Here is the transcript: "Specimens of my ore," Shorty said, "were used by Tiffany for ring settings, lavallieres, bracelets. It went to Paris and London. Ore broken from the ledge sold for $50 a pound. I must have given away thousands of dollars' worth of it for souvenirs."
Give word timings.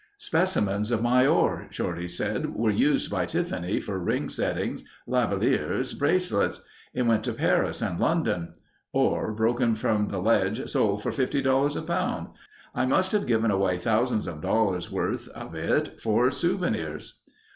"Specimens 0.17 0.89
of 0.89 1.03
my 1.03 1.27
ore," 1.27 1.67
Shorty 1.69 2.07
said, 2.07 2.55
"were 2.55 2.71
used 2.71 3.11
by 3.11 3.27
Tiffany 3.27 3.79
for 3.79 3.99
ring 3.99 4.29
settings, 4.29 4.83
lavallieres, 5.07 5.93
bracelets. 5.93 6.63
It 6.95 7.03
went 7.03 7.23
to 7.25 7.33
Paris 7.33 7.83
and 7.83 7.99
London. 7.99 8.53
Ore 8.93 9.31
broken 9.31 9.75
from 9.75 10.07
the 10.07 10.17
ledge 10.19 10.67
sold 10.67 11.03
for 11.03 11.11
$50 11.11 11.77
a 11.77 11.81
pound. 11.83 12.29
I 12.73 12.87
must 12.87 13.11
have 13.11 13.27
given 13.27 13.51
away 13.51 13.77
thousands 13.77 14.25
of 14.25 14.41
dollars' 14.41 14.91
worth 14.91 15.27
of 15.35 15.53
it 15.53 16.01
for 16.01 16.31
souvenirs." 16.31 17.21